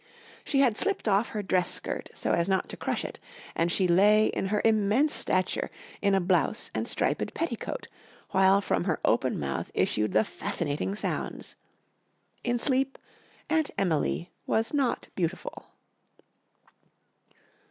She 0.43 0.61
had 0.61 0.79
slipped 0.79 1.07
off 1.07 1.29
her 1.29 1.43
dress 1.43 1.69
skirt 1.69 2.09
so 2.15 2.31
as 2.31 2.49
not 2.49 2.67
to 2.69 2.75
crush 2.75 3.05
it, 3.05 3.19
and 3.55 3.71
she 3.71 3.87
lay 3.87 4.29
in 4.29 4.47
her 4.47 4.59
immense 4.65 5.13
stature 5.13 5.69
in 6.01 6.15
a 6.15 6.19
blouse 6.19 6.71
and 6.73 6.87
striped 6.87 7.35
petticoat, 7.35 7.85
while 8.31 8.61
from 8.61 8.85
her 8.85 8.99
open 9.05 9.39
mouth 9.39 9.69
issued 9.75 10.13
the 10.13 10.23
fascinating 10.23 10.95
sounds. 10.95 11.55
In 12.43 12.57
sleep 12.57 12.97
Aunt 13.47 13.69
Emily 13.77 14.31
was 14.47 14.73
not 14.73 15.07
beautiful. 15.13 15.65